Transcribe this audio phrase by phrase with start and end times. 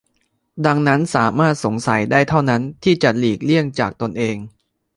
[0.65, 4.35] ดังนั้นสามารถสงสัยได้เท่านั้นที่จะหลีกเลี่ยงจากตัวเอง